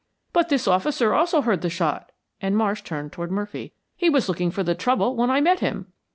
"But 0.33 0.49
this 0.49 0.67
officer 0.67 1.13
also 1.13 1.41
heard 1.41 1.61
the 1.61 1.69
shot," 1.69 2.11
and 2.41 2.57
Marsh 2.57 2.81
turned 2.81 3.11
toward 3.11 3.29
Murphy. 3.29 3.73
"He 3.95 4.09
was 4.09 4.27
looking 4.27 4.49
for 4.49 4.63
the 4.63 4.73
trouble 4.73 5.15
when 5.15 5.29
I 5.29 5.41
met 5.41 5.59
him." 5.59 5.93